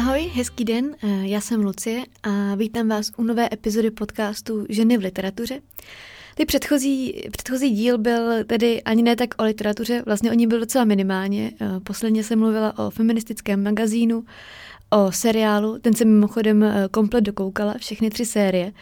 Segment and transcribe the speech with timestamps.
[0.00, 4.98] Ahoj, hezký den, eh, já jsem Lucie a vítám vás u nové epizody podcastu Ženy
[4.98, 5.60] v literatuře.
[6.34, 10.60] Ty předchozí, předchozí díl byl tedy ani ne tak o literatuře, vlastně o ní byl
[10.60, 11.52] docela minimálně.
[11.60, 14.24] Eh, posledně jsem mluvila o feministickém magazínu,
[14.90, 18.72] o seriálu, ten jsem mimochodem eh, komplet dokoukala, všechny tři série.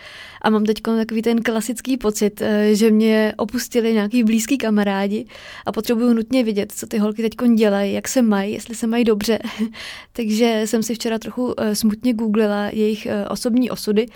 [0.43, 5.27] A mám teď takový ten klasický pocit, eh, že mě opustili nějaký blízký kamarádi
[5.67, 9.05] a potřebuju nutně vidět, co ty holky teď dělají, jak se mají, jestli se mají
[9.05, 9.39] dobře.
[10.13, 14.07] Takže jsem si včera trochu eh, smutně googlila jejich osobní osudy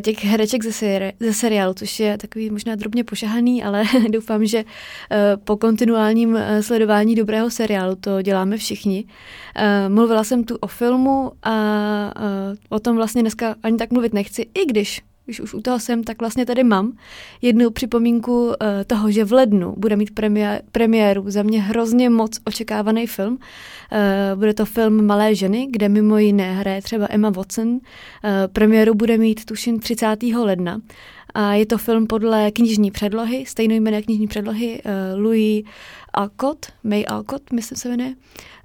[0.00, 4.64] těch hereček ze, seri- ze seriálu, což je takový možná drobně pošahaný, ale doufám, že
[5.10, 9.04] eh, po kontinuálním eh, sledování dobrého seriálu to děláme všichni.
[9.88, 11.54] Mluvila jsem tu o filmu a
[12.68, 16.04] o tom vlastně dneska ani tak mluvit nechci, i když když už u toho jsem,
[16.04, 16.96] tak vlastně tady mám
[17.42, 18.54] jednu připomínku uh,
[18.86, 23.32] toho, že v lednu bude mít premiér, premiéru za mě hrozně moc očekávaný film.
[23.32, 27.68] Uh, bude to film Malé ženy, kde mimo jiné hraje třeba Emma Watson.
[27.68, 27.80] Uh,
[28.52, 30.22] premiéru bude mít tuším 30.
[30.22, 30.80] ledna.
[31.34, 35.64] A je to film podle knižní předlohy, stejnojmené knižní předlohy uh, Louis
[36.12, 38.14] Alcott, May Alcott, myslím se jmenuje.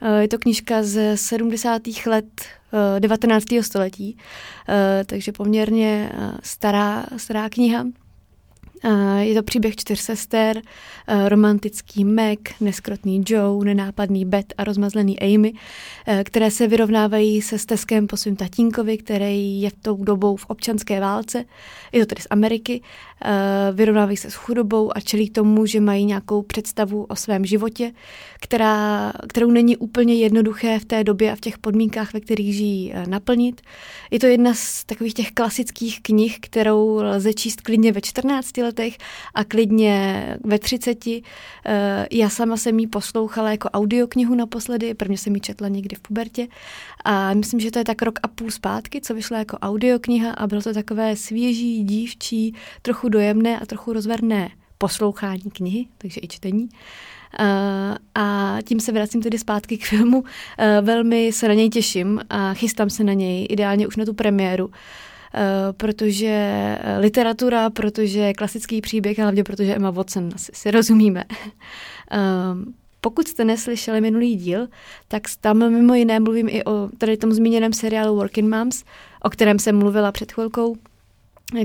[0.02, 1.82] Uh, je to knižka z 70.
[2.06, 2.26] let
[3.00, 3.45] 19.
[3.62, 4.18] století,
[5.06, 6.12] takže poměrně
[6.44, 7.86] stará, stará kniha.
[9.20, 10.61] Je to příběh čtyř sester,
[11.28, 15.53] romantický Meg, neskrotný Joe, nenápadný Beth a rozmazlený Amy,
[16.23, 21.00] které se vyrovnávají se stezkem po svým tatínkovi, který je v tou dobou v občanské
[21.00, 21.45] válce,
[21.92, 22.81] je to tedy z Ameriky,
[23.73, 27.92] vyrovnávají se s chudobou a čelí tomu, že mají nějakou představu o svém životě,
[28.42, 32.94] která, kterou není úplně jednoduché v té době a v těch podmínkách, ve kterých žijí,
[33.08, 33.61] naplnit.
[34.11, 38.98] Je to jedna z takových těch klasických knih, kterou lze číst klidně ve 14 letech
[39.34, 41.23] a klidně ve 30.
[41.66, 46.00] Eh, já sama jsem ji poslouchala jako audioknihu naposledy, prvně jsem ji četla někdy v
[46.00, 46.48] pubertě
[47.06, 50.48] a myslím, že to je tak rok a půl zpátky, co vyšla jako audiokniha a
[50.48, 56.70] bylo to takové svěží, dívčí, trochu dojemné a trochu rozverné poslouchání knihy, takže i čtení.
[57.39, 57.45] Uh,
[58.16, 60.20] a tím se vracím tedy zpátky k filmu.
[60.20, 60.26] Uh,
[60.82, 64.72] velmi se na něj těším a chystám se na něj, ideálně už na tu premiéru.
[65.33, 66.27] Eh, protože
[66.82, 71.23] eh, literatura, protože klasický příběh hlavně protože Emma Watson, asi si rozumíme.
[72.11, 74.67] Ehm, pokud jste neslyšeli minulý díl,
[75.08, 78.83] tak tam mimo jiné mluvím i o tady tom zmíněném seriálu Working Moms,
[79.21, 80.76] o kterém jsem mluvila před chvilkou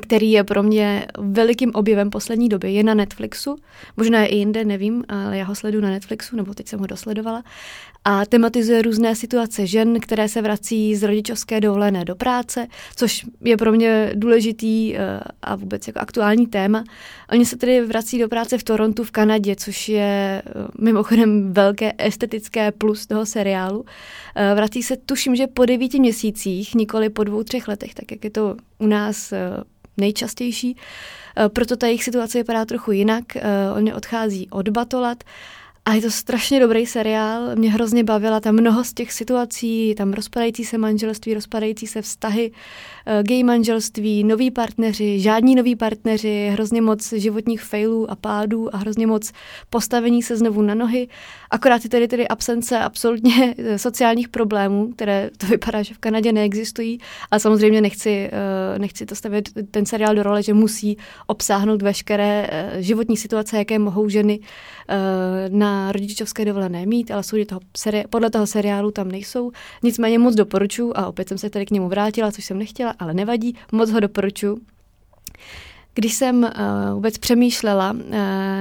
[0.01, 2.73] který je pro mě velikým objevem poslední doby.
[2.73, 3.57] Je na Netflixu,
[3.97, 6.87] možná je i jinde, nevím, ale já ho sleduju na Netflixu, nebo teď jsem ho
[6.87, 7.43] dosledovala.
[8.05, 13.57] A tematizuje různé situace žen, které se vrací z rodičovské dovolené do práce, což je
[13.57, 16.85] pro mě důležitý eh, a vůbec jako aktuální téma.
[17.33, 21.93] Oni se tedy vrací do práce v Torontu v Kanadě, což je eh, mimochodem velké
[21.99, 23.85] estetické plus toho seriálu.
[24.35, 28.25] Eh, vrací se, tuším, že po devíti měsících, nikoli po dvou, třech letech, tak jak
[28.25, 29.33] je to u nás
[29.97, 30.77] nejčastější.
[31.49, 33.25] Proto ta jejich situace vypadá trochu jinak.
[33.77, 35.25] Oni odchází od Batolat
[35.85, 40.13] a je to strašně dobrý seriál, mě hrozně bavila tam mnoho z těch situací, tam
[40.13, 42.53] rozpadající se manželství, rozpadající se vztahy,
[43.07, 48.79] eh, gay manželství, noví partneři, žádní noví partneři, hrozně moc životních failů a pádů a
[48.79, 49.33] hrozně moc
[49.71, 51.09] postavení se znovu na nohy.
[51.51, 56.33] Akorát je tady tedy absence absolutně eh, sociálních problémů, které to vypadá, že v Kanadě
[56.33, 56.99] neexistují,
[57.31, 62.51] ale samozřejmě nechci, eh, nechci to stavět ten seriál do role, že musí obsáhnout veškeré
[62.79, 64.41] životní situace, jaké mohou ženy
[65.49, 69.53] na rodičovské dovolené mít, ale jsou toho seri- podle toho seriálu tam nejsou.
[69.83, 73.15] Nicméně moc doporučuji a opět jsem se tady k němu vrátila, což jsem nechtěla, ale
[73.15, 74.59] nevadí, moc ho doporučuji.
[75.95, 78.01] Když jsem uh, vůbec přemýšlela uh,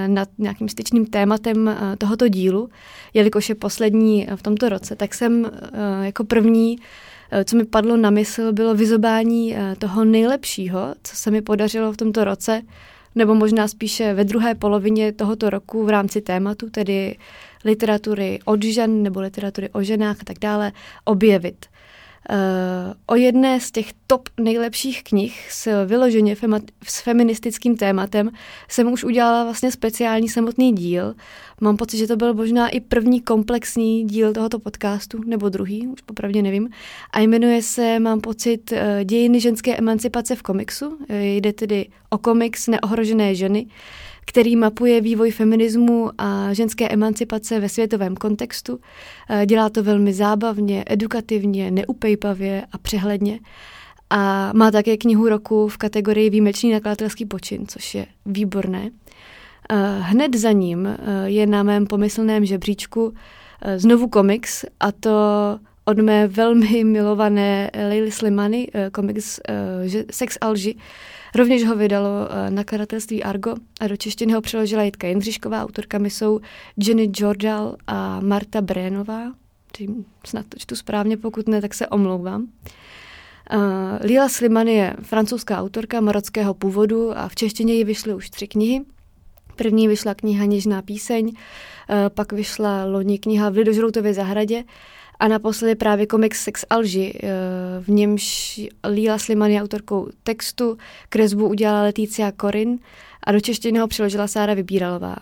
[0.07, 2.69] nad nějakým styčným tématem uh, tohoto dílu,
[3.13, 5.49] jelikož je poslední v tomto roce, tak jsem uh,
[6.01, 6.77] jako první
[7.45, 12.23] co mi padlo na mysl, bylo vyzobání toho nejlepšího, co se mi podařilo v tomto
[12.23, 12.61] roce
[13.15, 17.15] nebo možná spíše ve druhé polovině tohoto roku v rámci tématu, tedy
[17.65, 20.71] literatury od žen nebo literatury o ženách a tak dále,
[21.05, 21.65] objevit.
[22.29, 28.31] Uh, o jedné z těch top nejlepších knih s vyloženě fema- s feministickým tématem
[28.69, 31.15] jsem už udělala vlastně speciální samotný díl.
[31.61, 36.01] Mám pocit, že to byl možná i první komplexní díl tohoto podcastu, nebo druhý, už
[36.01, 36.69] popravdě nevím.
[37.11, 40.87] A jmenuje se, mám pocit, uh, Dějiny ženské emancipace v komiksu.
[40.89, 43.65] Uh, jde tedy o komiks Neohrožené ženy.
[43.65, 43.71] Uh,
[44.25, 48.79] který mapuje vývoj feminismu a ženské emancipace ve světovém kontextu.
[49.29, 53.39] Eh, dělá to velmi zábavně, edukativně, neupejpavě a přehledně.
[54.09, 58.89] A má také knihu roku v kategorii výjimečný nakladatelský počin, což je výborné.
[59.69, 63.13] Eh, hned za ním eh, je na mém pomyslném žebříčku
[63.77, 65.11] znovu komiks a to
[65.85, 69.39] od mé velmi milované Leily Slimany, komiks
[70.11, 70.75] Sex Alži.
[71.35, 72.09] Rovněž ho vydalo
[72.49, 75.63] nakladatelství Argo a do češtiny ho přeložila Jitka Jindřišková.
[75.63, 76.39] Autorkami jsou
[76.77, 79.33] Jenny Jordal a Marta Brénová.
[80.25, 82.41] Snad to čtu správně, pokud ne, tak se omlouvám.
[82.41, 83.59] Uh,
[84.01, 88.81] Lila Sliman je francouzská autorka marockého původu a v češtině ji vyšly už tři knihy.
[89.55, 91.33] První vyšla kniha Něžná píseň, uh,
[92.09, 94.63] pak vyšla loni kniha V Lidožroutově zahradě
[95.21, 97.29] a naposledy právě komiks Sex Alži, uh,
[97.83, 100.77] v němž Lila Sliman je autorkou textu,
[101.09, 102.79] kresbu udělala Letícia Korin
[103.23, 105.15] a do češtiny ho přeložila Sára Vybíralová.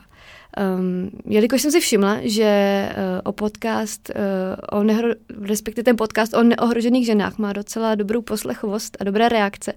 [0.58, 5.08] Um, jelikož jsem si všimla, že uh, o podcast, uh, o nehro,
[5.42, 9.74] respektive ten podcast o neohrožených ženách má docela dobrou poslechovost a dobré reakce.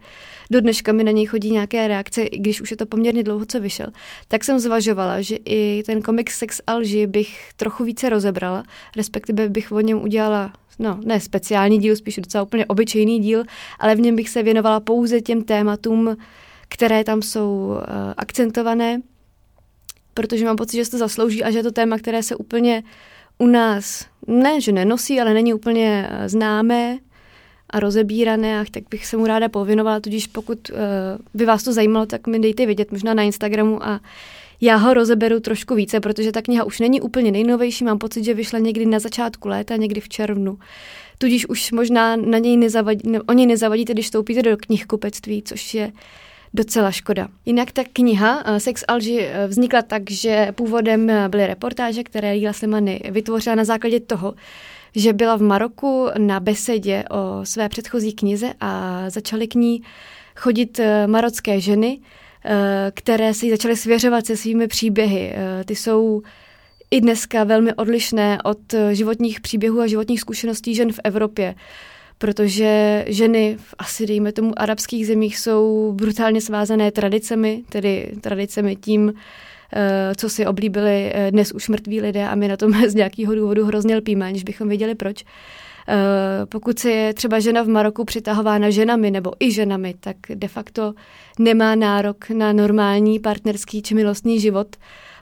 [0.50, 3.46] Do dneška mi na něj chodí nějaké reakce, i když už je to poměrně dlouho,
[3.46, 3.86] co vyšel.
[4.28, 8.64] Tak jsem zvažovala, že i ten komik Sex Alži bych trochu více rozebrala,
[8.96, 13.44] respektive bych o něm udělala no, ne speciální díl, spíš docela úplně obyčejný díl,
[13.78, 16.16] ale v něm bych se věnovala pouze těm tématům,
[16.68, 17.78] které tam jsou uh,
[18.16, 19.00] akcentované
[20.14, 22.82] protože mám pocit, že se to zaslouží a že je to téma, které se úplně
[23.38, 26.98] u nás, ne, že nenosí, ale není úplně eh, známé
[27.70, 30.76] a rozebírané, a tak bych se mu ráda povinovala, tudíž pokud uh,
[31.34, 34.00] by vás to zajímalo, tak mi dejte vědět možná na Instagramu a
[34.60, 38.34] já ho rozeberu trošku více, protože ta kniha už není úplně nejnovější, mám pocit, že
[38.34, 40.58] vyšla někdy na začátku léta, někdy v červnu.
[41.18, 45.74] Tudíž už možná na něj nezavadí, ne, o něj nezavadíte, když vstoupíte do knihkupectví, což
[45.74, 45.92] je
[46.54, 47.28] docela škoda.
[47.46, 52.32] Jinak ta kniha eh, Sex Alži eh, vznikla tak, že původem eh, byly reportáže, které
[52.32, 54.34] Lila Slimany vytvořila na základě toho,
[54.94, 59.82] že byla v Maroku na besedě o své předchozí knize a začaly k ní
[60.36, 62.00] chodit marocké ženy,
[62.94, 65.34] které si začaly svěřovat se svými příběhy.
[65.64, 66.22] Ty jsou
[66.90, 68.58] i dneska velmi odlišné od
[68.90, 71.54] životních příběhů a životních zkušeností žen v Evropě
[72.22, 79.12] protože ženy v asi, dejme tomu, arabských zemích jsou brutálně svázané tradicemi, tedy tradicemi tím,
[79.72, 83.34] eh, co si oblíbili eh, dnes už mrtví lidé a my na tom z nějakého
[83.34, 85.24] důvodu hrozně lpíme, aniž bychom věděli proč.
[85.24, 90.48] Eh, pokud se je třeba žena v Maroku přitahována ženami nebo i ženami, tak de
[90.48, 90.94] facto
[91.38, 94.76] nemá nárok na normální partnerský či milostný život,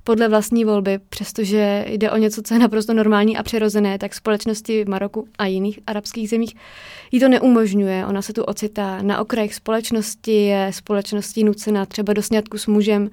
[0.04, 4.84] podle vlastní volby, přestože jde o něco, co je naprosto normální a přirozené, tak společnosti
[4.84, 6.54] v Maroku a jiných arabských zemích
[7.12, 8.06] jí to neumožňuje.
[8.06, 13.10] Ona se tu ocitá na okrajích společnosti, je společností nucena třeba do sňatku s mužem,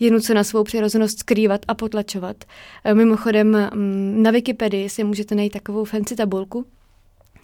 [0.00, 2.36] je nucena svou přirozenost skrývat a potlačovat.
[2.84, 3.70] E, mimochodem,
[4.22, 6.64] na Wikipedii si můžete najít takovou fancy tabulku,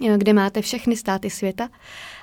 [0.07, 1.69] e, kde máte všechny státy světa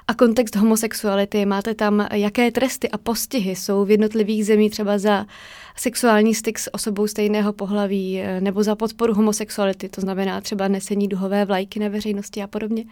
[0.07, 1.45] a kontext homosexuality.
[1.45, 5.25] Máte tam, jaké tresty a postihy jsou v jednotlivých zemích třeba za
[5.75, 11.07] sexuální styk s osobou stejného pohlaví eh, nebo za podporu homosexuality, to znamená třeba nesení
[11.07, 12.85] duhové vlajky na veřejnosti a podobně.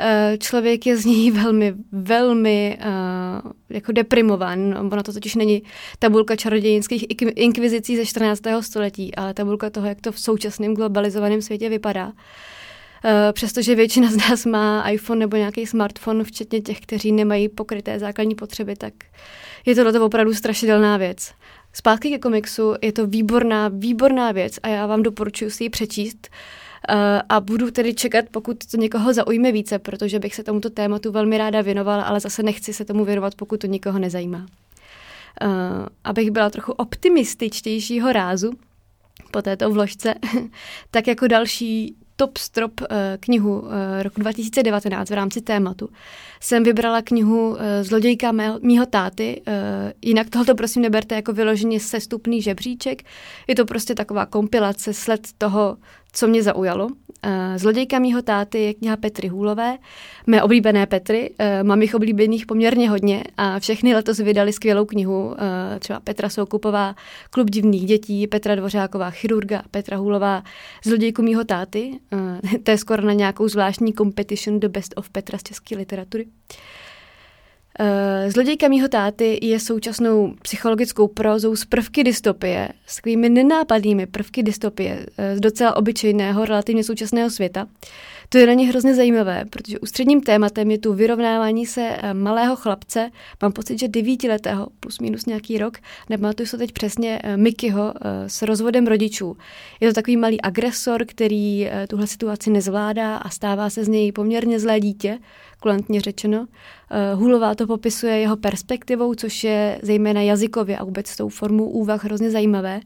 [0.00, 4.74] Eh, člověk je z ní velmi, velmi uh, jako deprimován.
[4.92, 5.62] Ono to totiž není
[5.98, 8.40] tabulka čarodějinských inkvizicí ze 14.
[8.60, 12.12] století, ale tabulka toho, jak to v současném globalizovaném světě vypadá.
[13.06, 17.98] Eh, přestože většina z nás má iPhone nebo nějaký smartphone, včetně těch, kteří nemají pokryté
[17.98, 18.94] základní potřeby, tak
[19.66, 21.32] je to opravdu strašidelná věc.
[21.76, 26.28] Zpátky ke komiksu, je to výborná, výborná věc a já vám doporučuji si ji přečíst.
[26.90, 26.96] Uh,
[27.28, 31.38] a budu tedy čekat, pokud to někoho zaujme více, protože bych se tomuto tématu velmi
[31.38, 34.38] ráda věnovala, ale zase nechci se tomu věnovat, pokud to nikoho nezajímá.
[34.38, 34.46] Uh,
[36.04, 38.52] abych byla trochu optimističtějšího rázu
[39.30, 40.14] po této vložce,
[40.90, 42.86] tak jako další top strop uh,
[43.20, 43.70] knihu uh,
[44.02, 45.88] roku 2019 v rámci tématu
[46.40, 49.42] jsem vybrala knihu uh, Zlodějka mého, mýho táty.
[50.02, 53.02] Jinak tohoto prosím neberte jako vyloženě sestupný žebříček.
[53.48, 55.76] Je to prostě taková kompilace, sled toho,
[56.14, 56.86] co mě zaujalo.
[56.86, 59.78] Uh, Zlodějka mýho táty je kniha Petry Hůlové,
[60.26, 61.30] mé oblíbené Petry.
[61.30, 65.26] Uh, mám jich oblíbených poměrně hodně a všechny letos vydali skvělou knihu.
[65.26, 65.34] Uh,
[65.78, 66.94] třeba Petra Soukupová,
[67.30, 70.42] Klub divných dětí, Petra Dvořáková, Chirurga, Petra Hůlová,
[70.84, 71.98] Zlodějku mýho táty.
[72.62, 76.26] To je skoro na nějakou zvláštní competition do Best of Petra z české literatury.
[78.28, 85.06] Zlodějka mýho táty je současnou psychologickou prozou z prvky dystopie, s takovými nenápadnými prvky dystopie
[85.34, 87.66] z docela obyčejného, relativně současného světa.
[88.28, 92.56] To je na ně hrozně zajímavé, protože ústředním tématem je tu vyrovnávání se eh, malého
[92.56, 93.10] chlapce,
[93.42, 95.78] mám pocit, že devítiletého, plus minus nějaký rok,
[96.10, 99.36] nepamatuju se teď přesně, eh, Mikyho eh, s rozvodem rodičů.
[99.80, 104.60] Je to takový malý agresor, který tuhle situaci nezvládá a stává se z něj poměrně
[104.60, 105.18] zlé dítě,
[105.64, 106.46] kulantně řečeno.
[107.14, 112.30] Hulová to popisuje jeho perspektivou, což je zejména jazykově a vůbec tou formou úvah hrozně
[112.30, 112.80] zajímavé.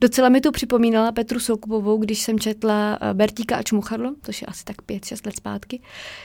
[0.00, 4.46] Docela mi to připomínala Petru Soukupovou, když jsem četla eh, Bertíka a Čmuchadlo, což je
[4.46, 5.80] asi tak pět, šest let zpátky,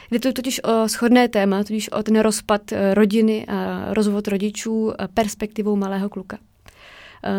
[0.09, 4.93] kde to totiž o shodné téma, totiž o ten rozpad eh, rodiny a rozvod rodičů
[5.13, 6.37] perspektivou malého kluka.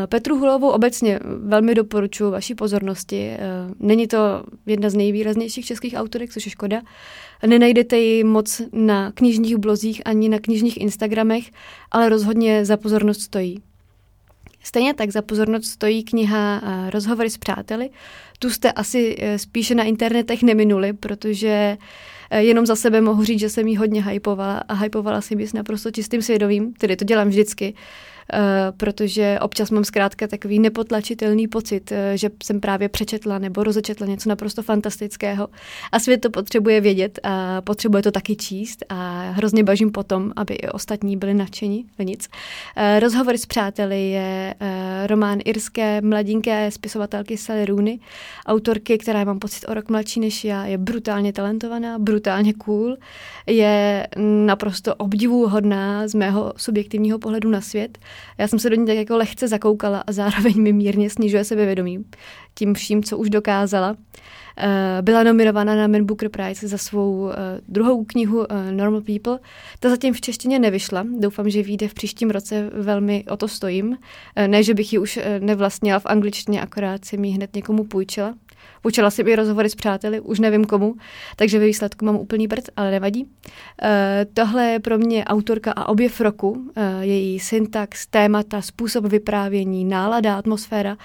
[0.06, 3.36] Petru Hulovou obecně velmi doporučuji vaší pozornosti.
[3.80, 4.18] Není to
[4.66, 6.82] jedna z nejvýraznějších českých autorek, což je škoda.
[7.46, 11.50] Nenajdete ji moc na knižních blozích ani na knižních Instagramech,
[11.90, 13.62] ale rozhodně za pozornost stojí.
[14.62, 17.90] Stejně tak za pozornost stojí kniha Rozhovory s přáteli.
[18.38, 21.78] Tu jste asi spíše na internetech neminuli, protože
[22.36, 25.52] jenom za sebe mohu říct, že jsem ji hodně hypovala a hypovala si ji s
[25.52, 27.74] naprosto čistým svědomím, tedy to dělám vždycky.
[28.32, 34.06] Eh, protože občas mám zkrátka takový nepotlačitelný pocit, eh, že jsem právě přečetla nebo rozečetla
[34.06, 35.48] něco naprosto fantastického
[35.92, 40.54] a svět to potřebuje vědět a potřebuje to taky číst a hrozně bažím potom, aby
[40.54, 42.28] i ostatní byli nadšení, nic.
[42.76, 44.54] Eh, rozhovor s přáteli je
[45.06, 47.98] román irské mladinké spisovatelky Sally Rooney,
[48.46, 52.96] autorky, která mám pocit o rok mladší než já, je brutálně talentovaná, brutálně cool,
[53.46, 54.06] je
[54.46, 57.98] naprosto obdivuhodná z mého subjektivního pohledu na svět.
[58.38, 62.04] Já jsem se do ní tak jako lehce zakoukala a zároveň mi mírně snižuje sebevědomí
[62.54, 63.96] tím vším, co už dokázala.
[64.58, 69.38] Eh, byla nominovaná na Man Booker Prize za svou eh, druhou knihu eh, Normal People.
[69.80, 71.06] Ta zatím v češtině nevyšla.
[71.18, 72.70] Doufám, že vyjde v příštím roce.
[72.72, 73.98] Velmi o to stojím.
[74.46, 78.34] Ne, že bych ji už nevlastnila v angličtině, akorát si mi hned někomu půjčila.
[78.82, 80.94] Půjčila si i rozhovory s přáteli, už nevím komu,
[81.36, 83.24] takže ve výsledku mám úplný prd, ale nevadí.
[83.24, 83.28] Uh,
[84.34, 90.36] tohle je pro mě autorka a objev roku, uh, její syntax, témata, způsob vyprávění, nálada,
[90.36, 90.96] atmosféra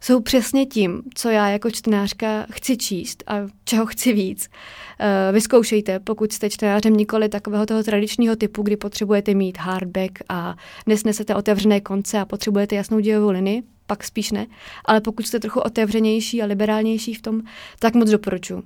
[0.00, 4.48] jsou přesně tím, co já jako čtenářka chci číst a čeho chci víc.
[4.48, 10.56] Uh, vyzkoušejte, pokud jste čtenářem nikoli takového toho tradičního typu, kdy potřebujete mít hardback a
[10.86, 14.46] nesnesete otevřené konce a potřebujete jasnou dějovou linii, pak spíš ne.
[14.84, 17.42] Ale pokud jste trochu otevřenější a liberálnější v tom,
[17.78, 18.62] tak moc doporučuji.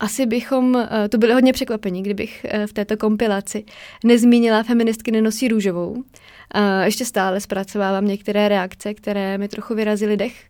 [0.00, 3.64] Asi bychom, eh, to byli hodně překvapení, kdybych eh, v této kompilaci
[4.04, 6.04] nezmínila feministky nenosí růžovou.
[6.84, 10.44] Ještě stále zpracovávám některé reakce, které mi trochu vyrazily dech,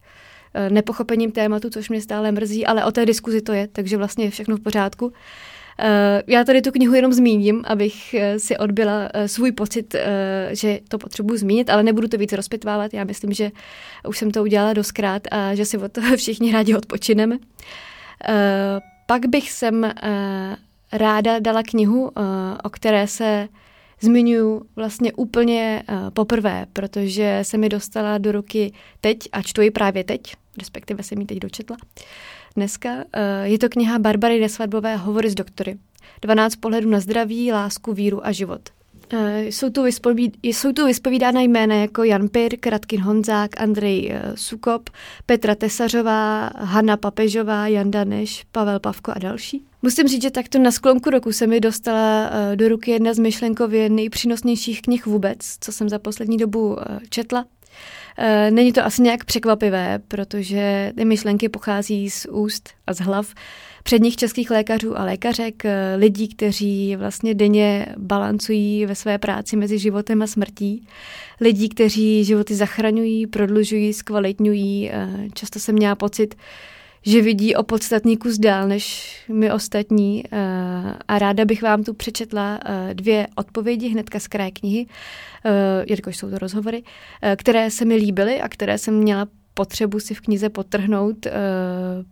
[0.54, 4.25] eh, nepochopením tématu, což mě stále mrzí, ale o té diskuzi to je, takže vlastně
[4.25, 5.12] je všechno v pořádku.
[5.78, 9.97] Eh, já tady tu knihu jenom zmíním, abych eh, si odbyla svůj pocit,
[10.50, 12.95] že to potřebuji zmínit, ale nebudu to víc rozpitvávat.
[12.95, 13.50] Já myslím, že
[14.09, 17.38] už jsem to udělala doskrát a že si od toho všichni rádi odpočineme.
[19.07, 19.92] Pak bych sem
[20.92, 22.12] ráda dala knihu,
[22.64, 23.49] o které se
[24.00, 25.83] zmiňuji vlastně úplně
[26.14, 30.21] poprvé, protože se mi dostala do ruky teď a čtu ji právě teď,
[30.59, 31.76] respektive jsem ji teď dočetla.
[32.57, 35.78] Dneska eh, je to kniha Barbary Nesvadbové Hovory s doktory.
[36.23, 38.61] 12 pohledů na zdraví, lásku, víru a život.
[39.12, 44.33] Eh, jsou tu, vyspovíd, jsou tu vyspovídána jména jako Jan Pir, Kratkin Honzák, Andrej eh,
[44.35, 44.90] Sukop,
[45.26, 49.64] Petra Tesařová, Hanna Papežová, Jan Daneš, Pavel Pavko a další.
[49.83, 53.88] Musím říct, že takto na sklonku roku se mi dostala do ruky jedna z myšlenkově
[53.88, 56.76] nejpřínosnějších knih vůbec, co jsem za poslední dobu
[57.09, 57.45] četla.
[58.22, 63.34] Eh, není to asi nějak překvapivé, protože ty myšlenky pochází z úst a z hlav
[63.82, 69.78] předních českých lékařů a lékařek, eh, lidí, kteří vlastně denně balancují ve své práci mezi
[69.78, 70.86] životem a smrtí,
[71.40, 74.90] lidí, kteří životy zachraňují, prodlužují, zkvalitňují.
[74.92, 76.34] Eh, často jsem měla pocit,
[77.02, 80.38] že vidí o podstatný kus dál než my ostatní eh,
[81.09, 84.87] a ráda bych vám tu přečetla eh, dvě odpovědi hnedka z kraje knihy,
[85.45, 86.83] eh, jelikož jsou to rozhovory,
[87.37, 91.26] které se mi líbily a které jsem měla potřebu si v knize potrhnout,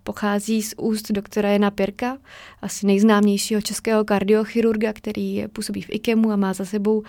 [0.03, 2.19] pochází z úst doktora Jana Pirka,
[2.63, 7.03] asi nejznámějšího českého kardiochirurga, který působí v IKEMu a má za sebou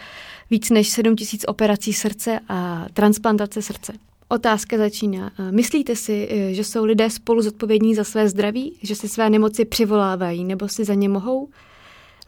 [0.49, 3.93] víc než 7 tisíc operací srdce a transplantace srdce.
[4.31, 5.31] Otázka začíná.
[5.51, 9.65] Myslíte si, eh, že jsou lidé spolu zodpovědní za své zdraví, že si své nemoci
[9.65, 11.49] přivolávají nebo si za ně mohou?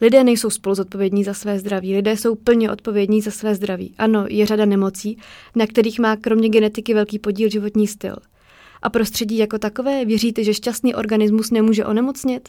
[0.00, 3.94] Lidé nejsou spolu zodpovědní za své zdraví, lidé jsou plně odpovědní za své zdraví.
[3.98, 5.18] Ano, je řada nemocí,
[5.54, 8.16] na kterých má kromě genetiky velký podíl životní styl
[8.82, 10.04] a prostředí jako takové?
[10.04, 12.48] Věříte, že šťastný organismus nemůže onemocnit?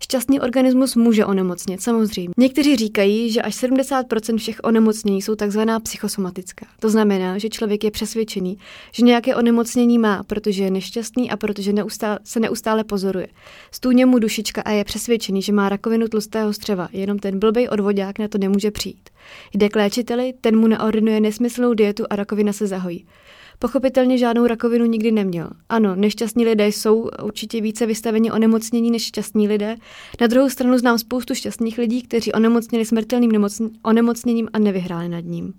[0.00, 2.34] Šťastný organismus může onemocnit, samozřejmě.
[2.36, 6.66] Někteří říkají, že až 70% všech onemocnění jsou takzvaná psychosomatická.
[6.80, 8.58] To znamená, že člověk je přesvědčený,
[8.92, 13.26] že nějaké onemocnění má, protože je nešťastný a protože neustále, se neustále pozoruje.
[13.70, 18.18] Stůně mu dušička a je přesvědčený, že má rakovinu tlustého střeva, jenom ten blbej odvodák
[18.18, 19.10] na to nemůže přijít.
[19.54, 23.06] Jde k léčiteli, ten mu naordinuje nesmyslnou dietu a rakovina se zahojí.
[23.58, 25.50] Pochopitelně žádnou rakovinu nikdy neměl.
[25.68, 29.76] Ano, nešťastní lidé jsou určitě více vystaveni onemocnění než šťastní lidé.
[30.20, 33.46] Na druhou stranu znám spoustu šťastných lidí, kteří onemocněli smrtelným
[33.82, 35.54] onemocněním a nevyhráli nad ním.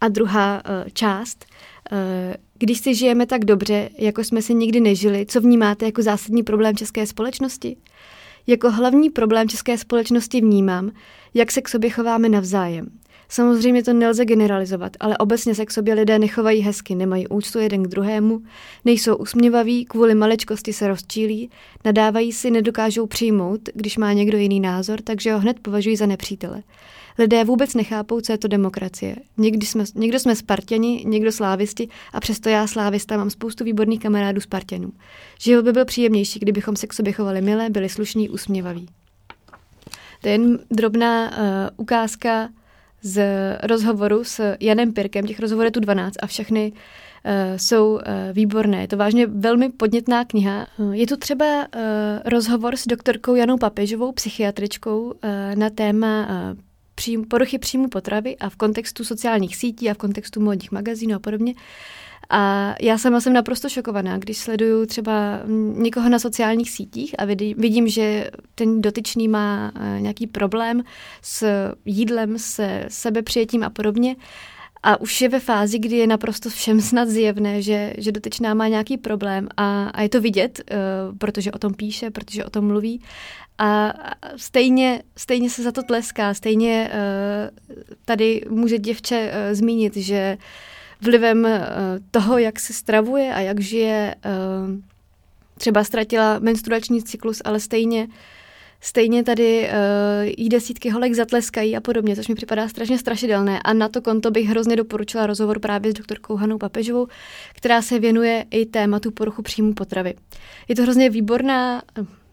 [0.00, 1.46] A druhá uh, část,
[1.92, 1.98] uh,
[2.58, 6.76] když si žijeme tak dobře, jako jsme si nikdy nežili, co vnímáte jako zásadní problém
[6.76, 7.76] české společnosti?
[8.46, 10.90] Jako hlavní problém české společnosti vnímám,
[11.34, 12.99] jak se k sobě chováme navzájem.
[13.32, 17.82] Samozřejmě to nelze generalizovat, ale obecně se k sobě lidé nechovají hezky, nemají úctu jeden
[17.82, 18.42] k druhému,
[18.84, 21.50] nejsou usměvaví, kvůli maličkosti se rozčílí,
[21.84, 26.62] nadávají si, nedokážou přijmout, když má někdo jiný názor, takže ho hned považují za nepřítele.
[27.18, 29.16] Lidé vůbec nechápou, co je to demokracie.
[29.36, 34.40] Někdy jsme, někdo jsme Spartěni, někdo slávisti a přesto já slávista mám spoustu výborných kamarádů
[34.40, 34.92] Spartěnů.
[35.40, 38.88] Život by byl příjemnější, kdybychom se k sobě chovali milé, byli slušní, usměvaví.
[40.22, 41.36] To je jen drobná uh,
[41.76, 42.48] ukázka
[43.02, 43.22] z
[43.62, 45.26] rozhovoru s Janem Pirkem.
[45.26, 48.00] Těch rozhovorů je tu 12 a všechny uh, jsou uh,
[48.32, 48.80] výborné.
[48.80, 50.66] Je to vážně velmi podnětná kniha.
[50.78, 51.80] Uh, je tu třeba uh,
[52.24, 55.12] rozhovor s doktorkou Janou Papežovou, psychiatričkou, uh,
[55.54, 56.58] na téma uh,
[57.28, 61.54] poruchy příjmu potravy a v kontextu sociálních sítí a v kontextu modních magazínů a podobně.
[62.30, 65.40] A já sama jsem naprosto šokovaná, když sleduju třeba
[65.74, 67.24] někoho na sociálních sítích a
[67.56, 70.82] vidím, že ten dotyčný má eh, nějaký problém
[71.22, 71.46] s
[71.84, 74.16] jídlem, se sebepřijetím a podobně.
[74.82, 78.68] A už je ve fázi, kdy je naprosto všem snad zjevné, že, že dotyčná má
[78.68, 82.66] nějaký problém a, a je to vidět, uh, protože o tom píše, protože o tom
[82.66, 83.02] mluví.
[83.58, 83.92] A
[84.36, 90.38] stejně, stejně se za to tleská, stejně uh, tady může děvče uh, zmínit, že
[91.02, 91.50] vlivem uh,
[92.10, 94.80] toho, jak se stravuje a jak žije, uh,
[95.58, 98.08] třeba ztratila menstruační cyklus, ale stejně
[98.82, 103.60] Stejně tady uh, jí desítky holek zatleskají a podobně, což mi připadá strašně strašidelné.
[103.64, 107.06] A na to konto bych hrozně doporučila rozhovor právě s doktorkou Hanou Papežovou,
[107.54, 110.14] která se věnuje i tématu poruchu příjmu potravy.
[110.68, 111.82] Je to hrozně výborná,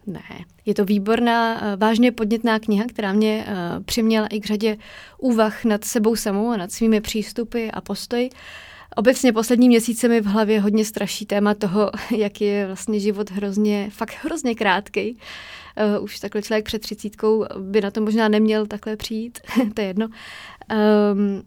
[0.08, 4.76] ne, je to výborná, eh, vážně podnětná kniha, která mě uh, přiměla i k řadě
[5.18, 8.30] úvah nad sebou samou a nad svými přístupy a postoji.
[8.96, 13.88] Obecně poslední měsíce mi v hlavě hodně straší téma toho, jak je vlastně život hrozně,
[13.90, 15.16] fakt hrozně krátký.
[15.96, 19.38] Uh, už takhle člověk před třicítkou by na to možná neměl takhle přijít,
[19.74, 20.08] to je jedno.
[21.12, 21.42] Um,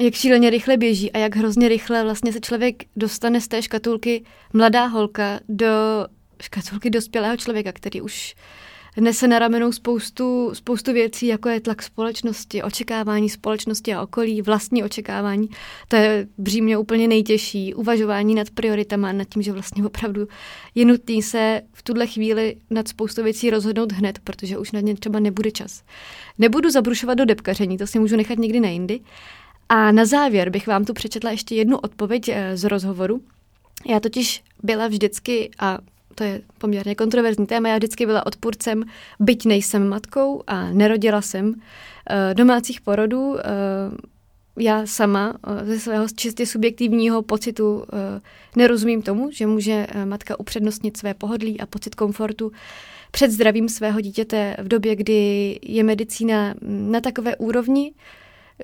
[0.00, 4.24] jak šíleně rychle běží a jak hrozně rychle vlastně se člověk dostane z té škatulky
[4.52, 5.66] mladá holka do
[6.44, 8.34] škatulky dospělého člověka, který už
[9.00, 14.84] nese na ramenou spoustu, spoustu věcí, jako je tlak společnosti, očekávání společnosti a okolí, vlastní
[14.84, 15.48] očekávání.
[15.88, 17.74] To je břímě úplně nejtěžší.
[17.74, 20.28] Uvažování nad prioritama, nad tím, že vlastně opravdu
[20.74, 24.94] je nutný se v tuhle chvíli nad spoustu věcí rozhodnout hned, protože už na ně
[24.96, 25.82] třeba nebude čas.
[26.38, 29.00] Nebudu zabrušovat do depkaření, to si můžu nechat někdy na jindy.
[29.68, 33.20] A na závěr bych vám tu přečetla ještě jednu odpověď eh, z rozhovoru.
[33.86, 35.78] Já totiž byla vždycky, a
[36.14, 37.68] to je poměrně kontroverzní téma.
[37.68, 38.84] Já vždycky byla odpůrcem,
[39.20, 41.54] byť nejsem matkou a nerodila jsem
[42.10, 43.36] eh, domácích porodů.
[43.38, 43.42] Eh,
[44.58, 47.84] já sama eh, ze svého čistě subjektivního pocitu
[48.56, 52.52] nerozumím tomu, že může matka upřednostnit své pohodlí a pocit komfortu
[53.10, 57.92] před zdravím svého dítěte v době, kdy je medicína na takové úrovni,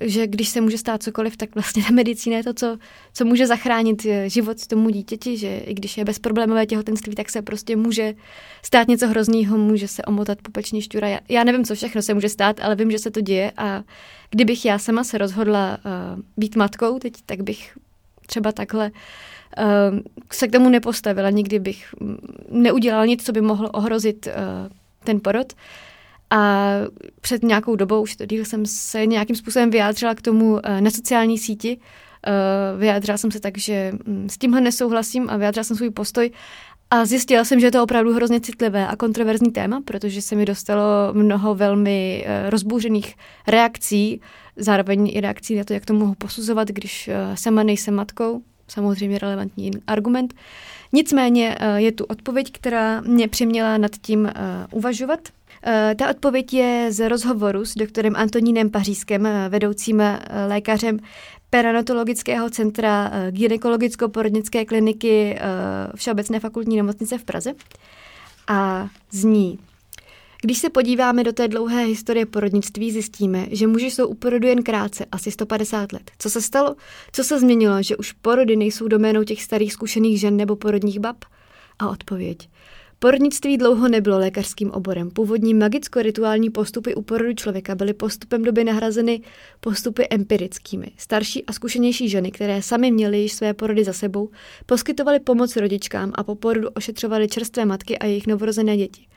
[0.01, 2.77] že když se může stát cokoliv, tak vlastně ta medicína je to, co,
[3.13, 7.41] co může zachránit eh, život tomu dítěti, že i když je bezproblémové těhotenství, tak se
[7.41, 8.13] prostě může
[8.65, 11.07] stát něco hroznýho, může se omotat pupeční šťůra.
[11.07, 13.83] Já, já nevím, co všechno se může stát, ale vím, že se to děje a
[14.29, 17.77] kdybych já sama se rozhodla uh, být matkou teď, tak bych
[18.27, 19.99] třeba takhle uh,
[20.31, 21.29] se k tomu nepostavila.
[21.29, 22.17] Nikdy bych mm,
[22.49, 24.33] neudělala nic, co by mohlo ohrozit uh,
[25.03, 25.53] ten porod.
[26.31, 26.69] A
[27.21, 30.91] před nějakou dobou, už to díl, jsem se nějakým způsobem vyjádřila k tomu eh, na
[30.91, 31.79] sociální síti.
[32.27, 32.31] Eh,
[32.77, 36.31] vyjádřila jsem se tak, že mm, s tímhle nesouhlasím a vyjádřila jsem svůj postoj.
[36.89, 40.45] A zjistila jsem, že je to opravdu hrozně citlivé a kontroverzní téma, protože se mi
[40.45, 43.15] dostalo mnoho velmi eh, rozbouřených
[43.47, 44.21] reakcí,
[44.55, 48.41] zároveň i reakcí na to, jak to mohu posuzovat, když sama nejsem matkou.
[48.67, 50.33] Samozřejmě relevantní argument.
[50.93, 54.31] Nicméně je tu odpověď, která mě přiměla nad tím
[54.71, 55.19] uvažovat–
[55.97, 60.99] ta odpověď je z rozhovoru s doktorem Antonínem Pařískem, eh, vedoucím eh, lékařem
[61.49, 65.39] Peranatologického centra gynekologicko-porodnické kliniky
[65.95, 67.53] Všeobecné fakultní nemocnice v Praze.
[68.47, 69.59] A zní,
[70.41, 74.63] když se podíváme do té dlouhé historie porodnictví, zjistíme, že muži jsou u porodu jen
[74.63, 76.11] krátce, asi 150 let.
[76.19, 76.75] Co se stalo?
[77.11, 81.25] Co se změnilo, že už porody nejsou doménou těch starých zkušených žen nebo porodních bab?
[81.79, 82.49] A odpověď.
[83.03, 85.11] Porodnictví dlouho nebylo lékařským oborem.
[85.11, 89.21] Původní magicko-rituální postupy u porodu člověka byly postupem doby nahrazeny
[89.59, 90.91] postupy empirickými.
[90.97, 94.29] Starší a zkušenější ženy, které sami měly již své porody za sebou,
[94.65, 99.07] poskytovaly pomoc rodičkám a po porodu ošetřovaly čerstvé matky a jejich novorozené děti.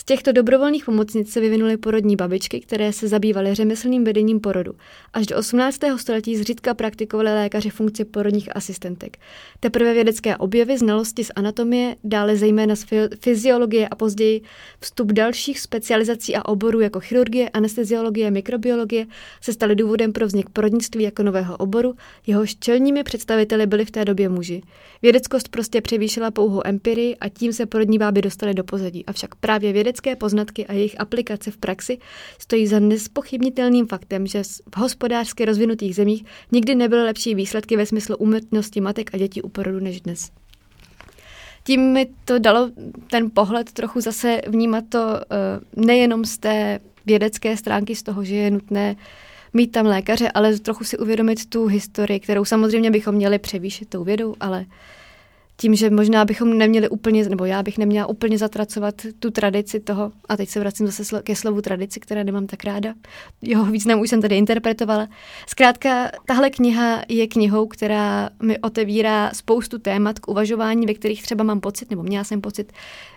[0.00, 4.72] Z těchto dobrovolných pomocnic se vyvinuly porodní babičky, které se zabývaly řemeslným vedením porodu.
[5.12, 5.78] Až do 18.
[5.96, 9.16] století zřídka praktikovali lékaři funkci porodních asistentek.
[9.60, 12.84] Teprve vědecké objevy, znalosti z anatomie, dále zejména z
[13.20, 14.42] fyziologie a později
[14.80, 19.06] vstup dalších specializací a oborů jako chirurgie, anesteziologie, mikrobiologie
[19.40, 21.94] se staly důvodem pro vznik porodnictví jako nového oboru,
[22.26, 24.62] jehož čelními představiteli byli v té době muži.
[25.02, 29.06] Vědeckost prostě převýšila pouhou empirii a tím se porodní báby dostaly do pozadí.
[29.06, 31.98] Avšak právě vědecké poznatky a jejich aplikace v praxi
[32.38, 34.42] stojí za nespochybnitelným faktem, že
[34.74, 39.48] v hospodářsky rozvinutých zemích nikdy nebyly lepší výsledky ve smyslu úmrtnosti matek a dětí u
[39.48, 40.30] porodu než dnes.
[41.64, 42.70] Tím mi to dalo
[43.10, 48.34] ten pohled trochu zase vnímat to eh, nejenom z té vědecké stránky, z toho, že
[48.34, 48.96] je nutné
[49.52, 54.04] mít tam lékaře, ale trochu si uvědomit tu historii, kterou samozřejmě bychom měli převýšit tou
[54.04, 54.66] vědou, ale
[55.56, 60.12] tím, že možná bychom neměli úplně, nebo já bych neměla úplně zatracovat tu tradici toho,
[60.28, 62.94] a teď se vracím zase ke slovu tradici, které nemám tak ráda.
[63.42, 65.08] Jeho význam už jsem tady interpretovala.
[65.46, 71.44] Zkrátka, tahle kniha je knihou, která mi otevírá spoustu témat k uvažování, ve kterých třeba
[71.44, 72.72] mám pocit, nebo měla jsem pocit,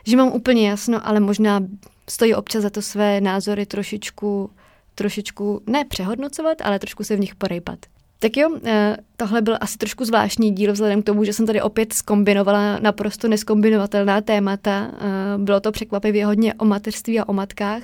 [0.05, 1.61] že mám úplně jasno, ale možná
[2.09, 4.49] stojí občas za to své názory trošičku,
[4.95, 7.79] trošičku ne přehodnocovat, ale trošku se v nich porejpat.
[8.19, 11.61] Tak jo, eh, tohle byl asi trošku zvláštní díl vzhledem k tomu, že jsem tady
[11.61, 14.91] opět skombinovala naprosto neskombinovatelná témata.
[14.93, 17.83] Eh, bylo to překvapivě hodně o mateřství a o matkách,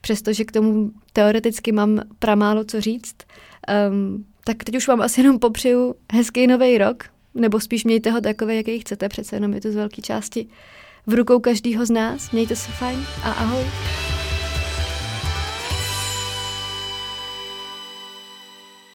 [0.00, 3.16] přestože k tomu teoreticky mám pramálo co říct.
[3.90, 8.20] Um, tak teď už vám asi jenom popřeju hezký nový rok, nebo spíš mějte ho
[8.20, 10.46] takový, jaký chcete, přece jenom je to z velké části
[11.06, 12.30] v rukou každého z nás.
[12.30, 13.64] Mějte se fajn a ahoj.